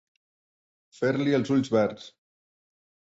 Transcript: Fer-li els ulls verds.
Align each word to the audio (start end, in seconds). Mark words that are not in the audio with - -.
Fer-li 0.99 1.35
els 1.39 1.51
ulls 1.57 1.69
verds. 1.75 2.07